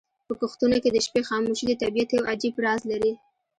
په 0.27 0.33
کښتونو 0.39 0.77
کې 0.83 0.89
د 0.91 0.97
شپې 1.05 1.21
خاموشي 1.29 1.65
د 1.67 1.71
طبیعت 1.81 2.09
یو 2.11 2.27
عجیب 2.31 2.55
راز 2.65 2.81
لري. 2.91 3.13